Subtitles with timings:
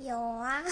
[0.00, 0.62] 有啊。